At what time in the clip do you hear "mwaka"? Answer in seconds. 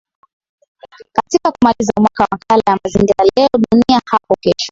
1.99-2.27